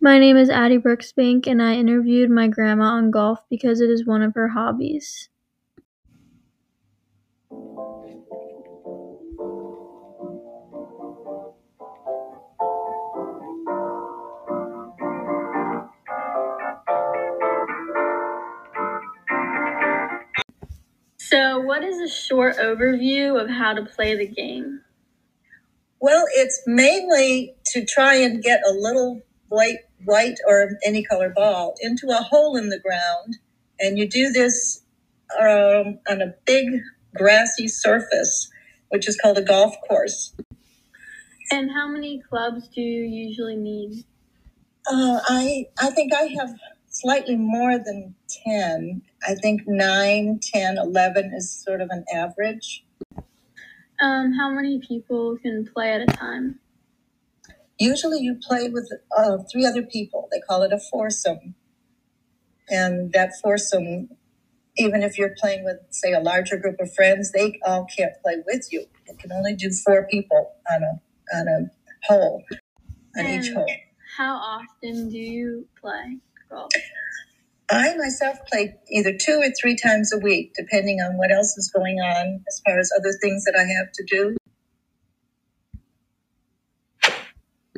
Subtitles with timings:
[0.00, 4.06] My name is Addie Brooksbank, and I interviewed my grandma on golf because it is
[4.06, 5.30] one of her hobbies.
[21.18, 24.82] So, what is a short overview of how to play the game?
[26.00, 31.74] Well, it's mainly to try and get a little white, white or any color ball
[31.80, 33.38] into a hole in the ground,
[33.78, 34.82] and you do this
[35.40, 36.80] um, on a big
[37.14, 38.50] grassy surface,
[38.90, 40.34] which is called a golf course.
[41.50, 44.04] And how many clubs do you usually need?
[44.88, 46.54] Uh, I I think I have
[46.88, 49.02] slightly more than 10.
[49.26, 52.84] I think 9, 10, 11 is sort of an average.
[54.00, 56.58] Um, how many people can play at a time?
[57.78, 60.28] Usually you play with uh, three other people.
[60.32, 61.54] They call it a foursome.
[62.68, 64.08] And that foursome,
[64.76, 68.36] even if you're playing with, say, a larger group of friends, they all can't play
[68.46, 68.86] with you.
[69.08, 71.70] You can only do four people on a, on a
[72.06, 72.42] hole,
[73.16, 73.66] on each hole.
[74.16, 76.18] how often do you play
[76.50, 76.70] golf?
[77.70, 81.70] I myself play either two or three times a week, depending on what else is
[81.74, 84.36] going on as far as other things that I have to do.